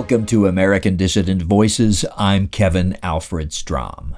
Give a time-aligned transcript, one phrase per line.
[0.00, 2.06] Welcome to American Dissident Voices.
[2.16, 4.16] I'm Kevin Alfred Strom.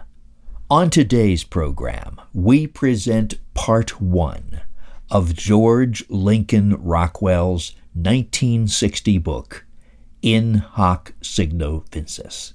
[0.70, 4.60] On today's program, we present part one
[5.10, 9.66] of George Lincoln Rockwell's 1960 book,
[10.22, 12.54] In Hoc Signo Vinces,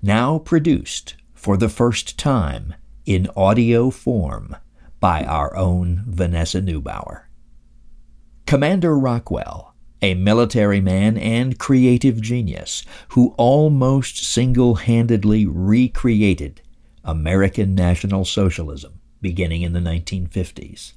[0.00, 2.74] now produced for the first time
[3.04, 4.56] in audio form
[5.00, 7.24] by our own Vanessa Neubauer.
[8.46, 9.67] Commander Rockwell,
[10.02, 16.60] a military man and creative genius who almost single handedly recreated
[17.04, 20.92] American National Socialism beginning in the 1950s,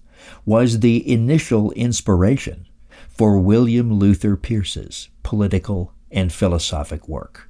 [0.45, 2.67] was the initial inspiration
[3.09, 7.49] for William Luther Pierce's political and philosophic work.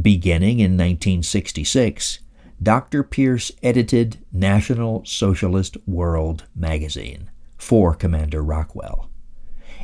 [0.00, 2.20] Beginning in 1966,
[2.62, 3.02] Dr.
[3.02, 9.10] Pierce edited National Socialist World magazine for Commander Rockwell.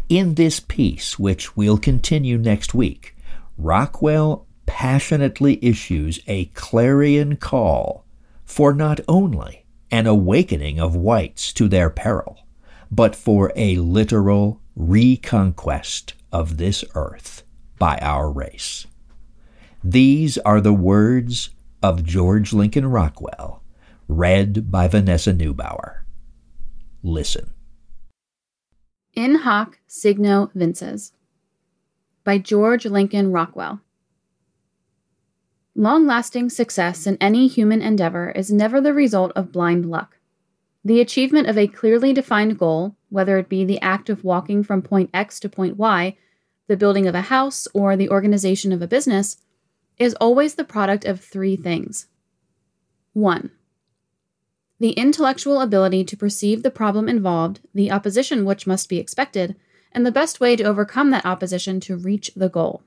[0.08, 3.16] In this piece, which we'll continue next week,
[3.56, 8.04] Rockwell passionately issues a clarion call
[8.44, 12.46] for not only an awakening of whites to their peril,
[12.90, 17.42] but for a literal reconquest of this earth
[17.78, 18.86] by our race.
[19.82, 21.50] These are the words
[21.82, 23.62] of George Lincoln Rockwell,
[24.08, 26.00] read by Vanessa Neubauer.
[27.02, 27.52] Listen.
[29.14, 31.12] In Hoc Signo Vinces
[32.24, 33.82] by George Lincoln Rockwell.
[35.76, 40.16] Long lasting success in any human endeavor is never the result of blind luck.
[40.82, 44.80] The achievement of a clearly defined goal, whether it be the act of walking from
[44.80, 46.16] point X to point Y,
[46.66, 49.36] the building of a house, or the organization of a business,
[49.98, 52.06] is always the product of three things.
[53.12, 53.50] 1
[54.82, 59.54] the intellectual ability to perceive the problem involved, the opposition which must be expected,
[59.92, 62.82] and the best way to overcome that opposition to reach the goal.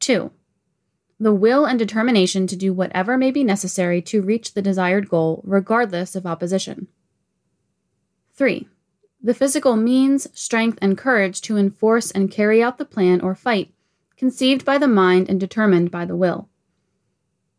[0.00, 0.32] 2.
[1.20, 5.40] The will and determination to do whatever may be necessary to reach the desired goal,
[5.44, 6.88] regardless of opposition.
[8.34, 8.66] 3.
[9.22, 13.72] The physical means, strength, and courage to enforce and carry out the plan or fight
[14.16, 16.48] conceived by the mind and determined by the will.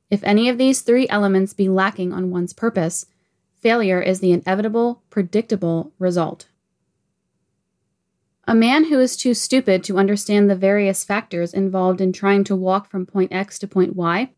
[0.10, 3.06] If any of these three elements be lacking on one's purpose,
[3.64, 6.48] Failure is the inevitable, predictable result.
[8.46, 12.58] A man who is too stupid to understand the various factors involved in trying to
[12.58, 14.32] walk from point X to point Y,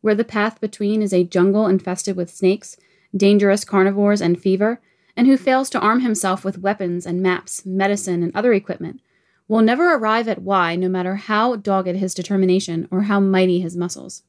[0.00, 2.78] where the path between is a jungle infested with snakes,
[3.14, 4.80] dangerous carnivores, and fever,
[5.14, 9.02] and who fails to arm himself with weapons and maps, medicine, and other equipment,
[9.46, 13.76] will never arrive at Y no matter how dogged his determination or how mighty his
[13.76, 14.22] muscles.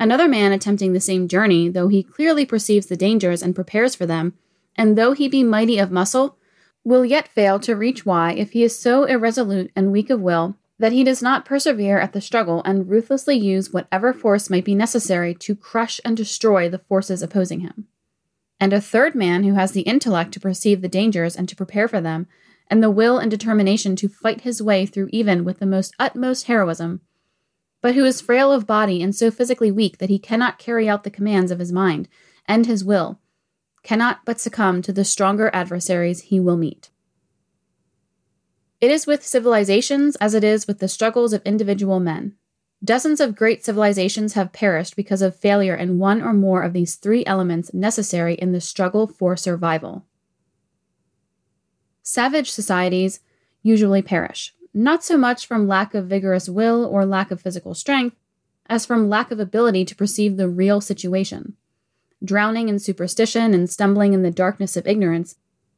[0.00, 4.06] Another man attempting the same journey, though he clearly perceives the dangers and prepares for
[4.06, 4.32] them,
[4.74, 6.38] and though he be mighty of muscle,
[6.82, 10.56] will yet fail to reach Y if he is so irresolute and weak of will
[10.78, 14.74] that he does not persevere at the struggle and ruthlessly use whatever force might be
[14.74, 17.86] necessary to crush and destroy the forces opposing him.
[18.58, 21.88] And a third man who has the intellect to perceive the dangers and to prepare
[21.88, 22.26] for them,
[22.68, 26.46] and the will and determination to fight his way through even with the most utmost
[26.46, 27.02] heroism,
[27.80, 31.04] but who is frail of body and so physically weak that he cannot carry out
[31.04, 32.08] the commands of his mind
[32.46, 33.18] and his will,
[33.82, 36.90] cannot but succumb to the stronger adversaries he will meet.
[38.80, 42.34] It is with civilizations as it is with the struggles of individual men.
[42.82, 46.94] Dozens of great civilizations have perished because of failure in one or more of these
[46.94, 50.06] three elements necessary in the struggle for survival.
[52.02, 53.20] Savage societies
[53.62, 58.16] usually perish, not so much from lack of vigorous will or lack of physical strength,
[58.66, 61.56] as from lack of ability to perceive the real situation.
[62.24, 65.36] Drowning in superstition and stumbling in the darkness of ignorance,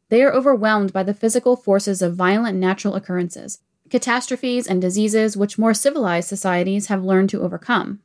[0.09, 5.59] they are overwhelmed by the physical forces of violent natural occurrences, catastrophes, and diseases which
[5.59, 8.01] more civilized societies have learned to overcome.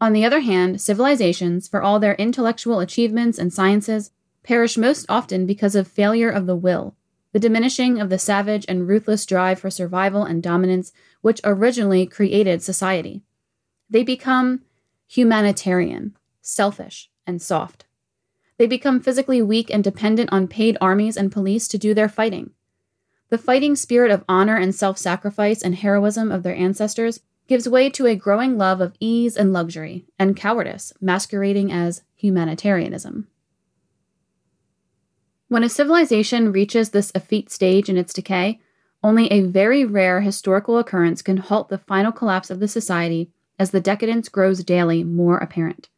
[0.00, 4.12] On the other hand, civilizations, for all their intellectual achievements and sciences,
[4.44, 6.94] perish most often because of failure of the will,
[7.38, 12.60] the diminishing of the savage and ruthless drive for survival and dominance which originally created
[12.60, 13.22] society.
[13.88, 14.62] They become
[15.06, 17.84] humanitarian, selfish, and soft.
[18.56, 22.50] They become physically weak and dependent on paid armies and police to do their fighting.
[23.28, 27.88] The fighting spirit of honor and self sacrifice and heroism of their ancestors gives way
[27.90, 33.28] to a growing love of ease and luxury, and cowardice masquerading as humanitarianism.
[35.48, 38.60] When a civilization reaches this effete stage in its decay,
[39.02, 43.70] only a very rare historical occurrence can halt the final collapse of the society as
[43.70, 45.88] the decadence grows daily more apparent.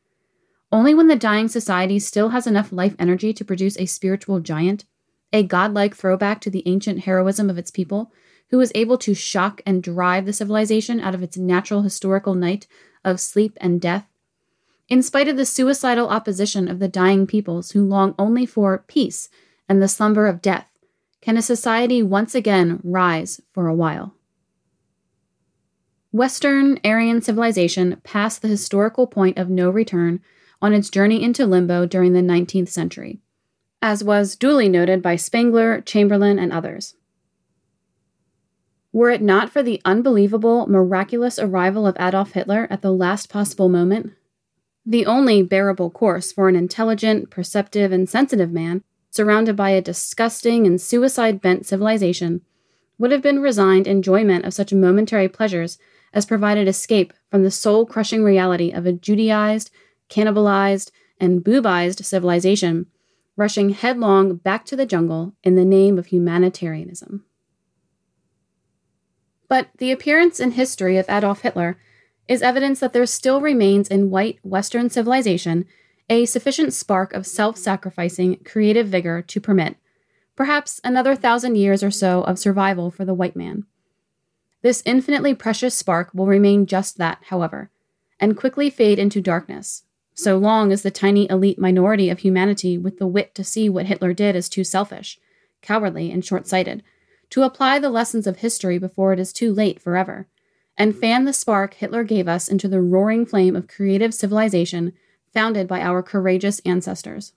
[0.71, 4.85] Only when the dying society still has enough life energy to produce a spiritual giant,
[5.33, 8.13] a godlike throwback to the ancient heroism of its people,
[8.51, 12.69] who was able to shock and drive the civilization out of its natural historical night
[13.05, 14.07] of sleep and death,
[14.91, 19.31] in spite of the suicidal opposition of the dying peoples who long only for peace
[19.69, 20.67] and the slumber of death,
[21.23, 24.15] can a society once again rise for a while?
[26.13, 30.21] Western Aryan civilization passed the historical point of no return
[30.61, 33.21] on its journey into limbo during the 19th century,
[33.81, 36.97] as was duly noted by Spengler, Chamberlain, and others.
[38.93, 43.69] Were it not for the unbelievable, miraculous arrival of Adolf Hitler at the last possible
[43.69, 44.13] moment,
[44.85, 50.67] the only bearable course for an intelligent, perceptive, and sensitive man surrounded by a disgusting
[50.67, 52.41] and suicide bent civilization
[52.99, 55.79] would have been resigned enjoyment of such momentary pleasures
[56.13, 59.71] as provided escape from the soul crushing reality of a Judaized,
[60.09, 62.87] cannibalized, and boobized civilization
[63.37, 67.25] rushing headlong back to the jungle in the name of humanitarianism.
[69.49, 71.79] But the appearance in history of Adolf Hitler
[72.31, 75.67] is evidence that there still remains in white Western civilization
[76.09, 79.77] a sufficient spark of self sacrificing creative vigor to permit,
[80.37, 83.67] perhaps, another thousand years or so of survival for the white man.
[84.63, 87.69] This infinitely precious spark will remain just that, however,
[88.21, 89.83] and quickly fade into darkness,
[90.15, 93.87] so long as the tiny elite minority of humanity with the wit to see what
[93.87, 95.19] Hitler did is too selfish,
[95.63, 96.85] cowardly, and short sighted
[97.31, 100.29] to apply the lessons of history before it is too late forever,
[100.77, 104.93] and fan the spark Hitler gave us into the roaring flame of creative civilization
[105.33, 107.33] founded by our courageous ancestors.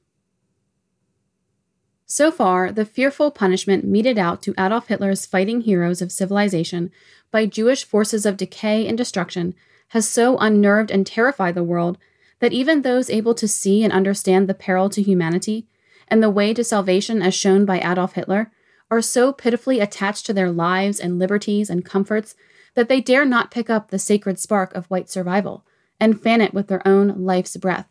[2.05, 6.91] So far, the fearful punishment meted out to Adolf Hitler's fighting heroes of civilization
[7.31, 9.55] by Jewish forces of decay and destruction
[9.89, 11.97] has so unnerved and terrified the world
[12.39, 15.67] that even those able to see and understand the peril to humanity
[16.07, 18.51] and the way to salvation as shown by Adolf Hitler
[18.91, 22.35] are so pitifully attached to their lives and liberties and comforts
[22.75, 25.65] that they dare not pick up the sacred spark of white survival
[25.99, 27.89] and fan it with their own life's breath,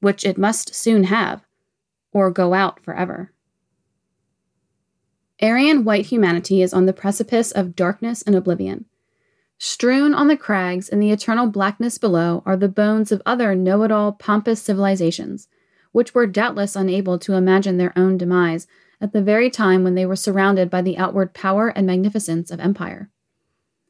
[0.00, 1.42] which it must soon have,
[2.12, 3.32] or go out forever.
[5.40, 8.86] Aryan white humanity is on the precipice of darkness and oblivion.
[9.58, 13.82] Strewn on the crags in the eternal blackness below are the bones of other know
[13.82, 15.48] it all pompous civilizations,
[15.92, 18.66] which were doubtless unable to imagine their own demise
[19.00, 22.60] at the very time when they were surrounded by the outward power and magnificence of
[22.60, 23.10] empire.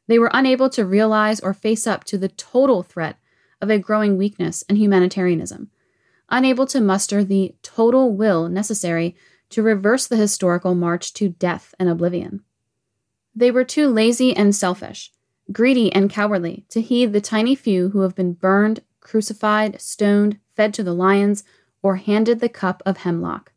[0.09, 3.19] They were unable to realize or face up to the total threat
[3.61, 5.71] of a growing weakness and humanitarianism,
[6.31, 9.15] unable to muster the total will necessary
[9.51, 12.43] to reverse the historical march to death and oblivion.
[13.35, 15.13] They were too lazy and selfish,
[15.53, 20.75] greedy and cowardly to heed the tiny few who have been burned, crucified, stoned, fed
[20.75, 21.45] to the lions,
[21.83, 23.53] or handed the cup of hemlock.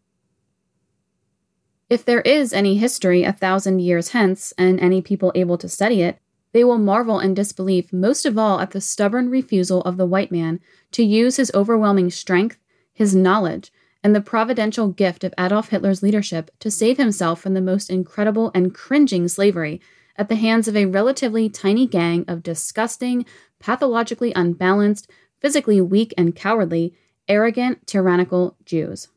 [1.90, 6.02] If there is any history a thousand years hence, and any people able to study
[6.02, 6.20] it,
[6.54, 10.32] they will marvel in disbelief most of all at the stubborn refusal of the white
[10.32, 10.60] man
[10.92, 12.58] to use his overwhelming strength,
[12.94, 13.72] his knowledge,
[14.04, 18.52] and the providential gift of Adolf Hitler's leadership to save himself from the most incredible
[18.54, 19.80] and cringing slavery
[20.18, 23.26] at the hands of a relatively tiny gang of disgusting,
[23.60, 25.10] pathologically unbalanced,
[25.40, 26.94] physically weak and cowardly,
[27.28, 29.08] arrogant, tyrannical Jews.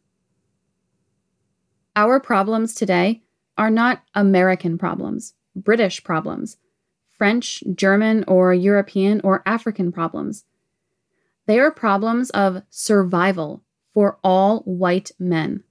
[1.96, 3.22] Our problems today
[3.56, 6.56] are not American problems, British problems,
[7.24, 10.44] French, German, or European or African problems.
[11.46, 13.62] They are problems of survival
[13.94, 15.64] for all white men.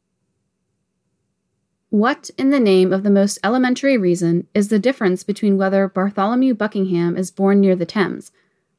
[1.91, 6.55] What, in the name of the most elementary reason, is the difference between whether Bartholomew
[6.55, 8.31] Buckingham is born near the Thames,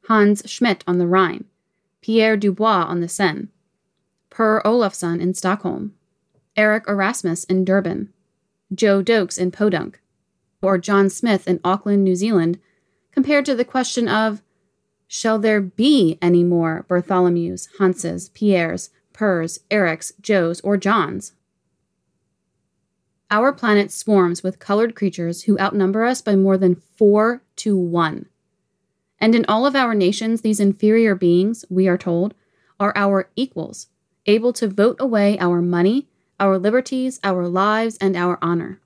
[0.08, 1.44] Hans Schmidt on the Rhine,
[2.02, 3.50] Pierre Dubois on the Seine,
[4.30, 5.94] Per Olofsson in Stockholm,
[6.56, 8.12] Eric Erasmus in Durban,
[8.74, 10.00] Joe Doakes in Podunk,
[10.64, 12.58] or John Smith in Auckland, New Zealand,
[13.12, 14.42] compared to the question of
[15.06, 21.32] shall there be any more Bartholomews, Hanses, Pierres, Pers, Erics, Joes, or Johns?
[23.30, 28.26] Our planet swarms with colored creatures who outnumber us by more than four to one.
[29.20, 32.34] And in all of our nations, these inferior beings, we are told,
[32.78, 33.88] are our equals,
[34.26, 38.80] able to vote away our money, our liberties, our lives, and our honor.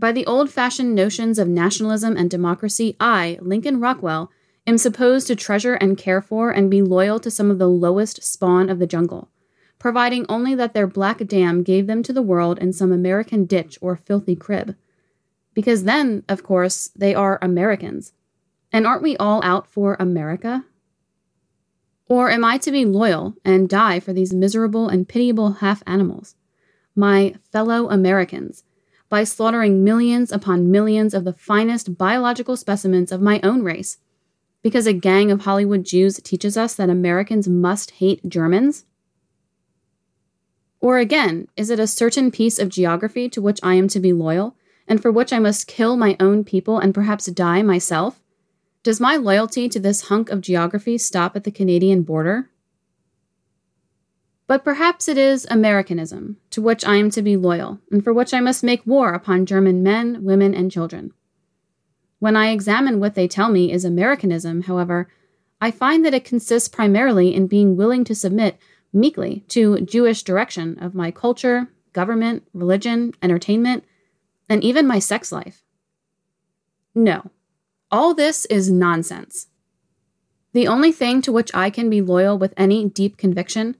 [0.00, 4.32] By the old fashioned notions of nationalism and democracy, I, Lincoln Rockwell,
[4.66, 8.24] am supposed to treasure and care for and be loyal to some of the lowest
[8.24, 9.28] spawn of the jungle,
[9.78, 13.76] providing only that their black dam gave them to the world in some American ditch
[13.82, 14.74] or filthy crib.
[15.52, 18.14] Because then, of course, they are Americans.
[18.72, 20.64] And aren't we all out for America?
[22.08, 26.36] Or am I to be loyal and die for these miserable and pitiable half animals?
[26.96, 28.64] My fellow Americans,
[29.10, 33.98] by slaughtering millions upon millions of the finest biological specimens of my own race?
[34.62, 38.86] Because a gang of Hollywood Jews teaches us that Americans must hate Germans?
[40.80, 44.12] Or again, is it a certain piece of geography to which I am to be
[44.12, 44.56] loyal,
[44.88, 48.22] and for which I must kill my own people and perhaps die myself?
[48.82, 52.48] Does my loyalty to this hunk of geography stop at the Canadian border?
[54.50, 58.34] But perhaps it is Americanism, to which I am to be loyal, and for which
[58.34, 61.12] I must make war upon German men, women, and children.
[62.18, 65.08] When I examine what they tell me is Americanism, however,
[65.60, 68.58] I find that it consists primarily in being willing to submit
[68.92, 73.84] meekly to Jewish direction of my culture, government, religion, entertainment,
[74.48, 75.62] and even my sex life.
[76.92, 77.30] No,
[77.88, 79.46] all this is nonsense.
[80.54, 83.76] The only thing to which I can be loyal with any deep conviction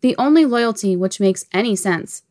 [0.00, 2.22] the only loyalty which makes any sense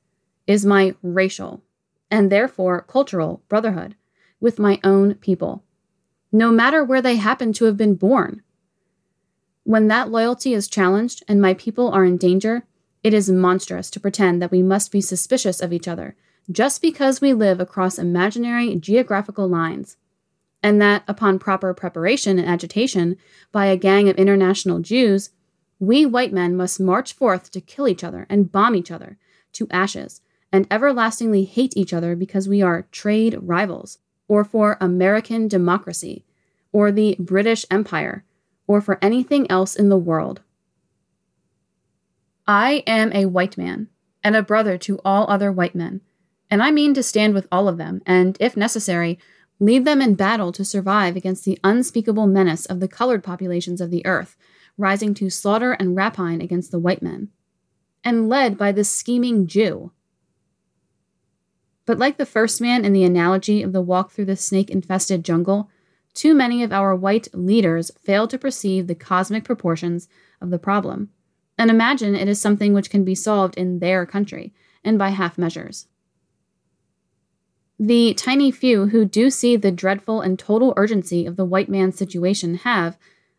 [0.45, 1.61] is my racial,
[2.09, 3.95] and therefore cultural, brotherhood
[4.39, 5.63] with my own people,
[6.31, 8.41] no matter where they happen to have been born.
[9.63, 12.63] When that loyalty is challenged and my people are in danger,
[13.03, 16.15] it is monstrous to pretend that we must be suspicious of each other
[16.49, 19.97] just because we live across imaginary geographical lines,
[20.63, 23.17] and that upon proper preparation and agitation
[23.51, 25.31] by a gang of international Jews,
[25.79, 29.17] we white men must march forth to kill each other and bomb each other
[29.53, 35.47] to ashes and everlastingly hate each other because we are trade rivals, or for American
[35.47, 36.25] democracy,
[36.71, 38.23] or the British Empire,
[38.65, 40.41] or for anything else in the world.
[42.47, 43.89] I am a white man,
[44.23, 46.01] and a brother to all other white men,
[46.49, 49.19] and I mean to stand with all of them, and, if necessary,
[49.59, 53.91] lead them in battle to survive against the unspeakable menace of the colored populations of
[53.91, 54.37] the earth
[54.77, 57.29] rising to slaughter and rapine against the white men,
[58.03, 59.91] and led by this scheming Jew.
[61.85, 65.23] But like the first man in the analogy of the walk through the snake infested
[65.23, 65.69] jungle,
[66.13, 70.07] too many of our white leaders fail to perceive the cosmic proportions
[70.41, 71.09] of the problem
[71.57, 74.53] and imagine it is something which can be solved in their country
[74.83, 75.87] and by half measures.
[77.79, 81.97] The tiny few who do see the dreadful and total urgency of the white man's
[81.97, 82.97] situation have,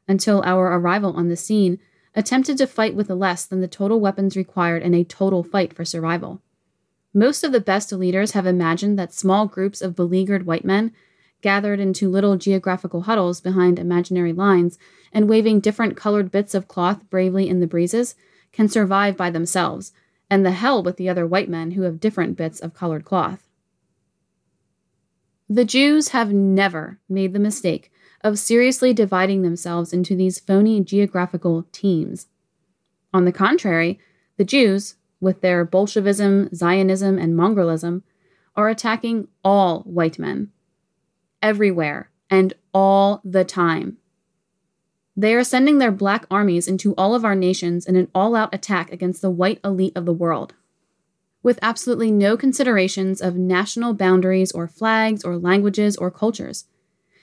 [0.09, 1.79] until our arrival on the scene,
[2.17, 5.85] attempted to fight with less than the total weapons required in a total fight for
[5.85, 6.41] survival.
[7.15, 10.93] Most of the best leaders have imagined that small groups of beleaguered white men,
[11.41, 14.79] gathered into little geographical huddles behind imaginary lines
[15.13, 18.15] and waving different colored bits of cloth bravely in the breezes,
[18.53, 19.93] can survive by themselves,
[20.29, 23.49] and the hell with the other white men who have different bits of colored cloth.
[25.49, 27.91] The Jews have never made the mistake
[28.23, 32.27] of seriously dividing themselves into these phony geographical teams.
[33.13, 33.99] On the contrary,
[34.37, 38.03] the Jews, with their Bolshevism, Zionism, and mongrelism,
[38.57, 40.51] are attacking all white men,
[41.41, 43.99] everywhere and all the time.
[45.17, 48.55] They are sending their black armies into all of our nations in an all out
[48.55, 50.55] attack against the white elite of the world.
[51.43, 56.67] With absolutely no considerations of national boundaries or flags or languages or cultures.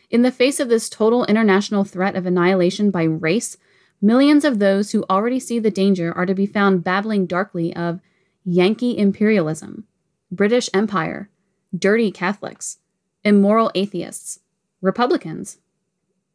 [0.10, 3.58] In the face of this total international threat of annihilation by race,
[4.02, 8.00] millions of those who already see the danger are to be found babbling darkly of
[8.44, 9.86] Yankee imperialism,
[10.32, 11.30] British Empire,
[11.76, 12.78] dirty Catholics,
[13.24, 14.40] immoral atheists,
[14.82, 15.58] Republicans,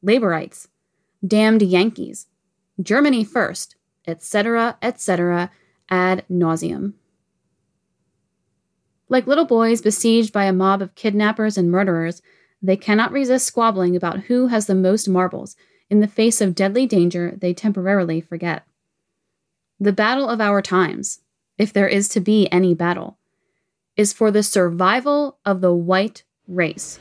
[0.03, 0.69] Laborites,
[1.25, 2.27] damned Yankees,
[2.83, 5.51] Germany first, etc., etc.,
[5.89, 6.95] ad nauseum.
[9.09, 12.23] Like little boys besieged by a mob of kidnappers and murderers,
[12.63, 15.57] they cannot resist squabbling about who has the most marbles.
[15.89, 18.65] In the face of deadly danger, they temporarily forget.
[19.79, 21.21] The battle of our times,
[21.59, 23.19] if there is to be any battle,
[23.97, 26.99] is for the survival of the white race.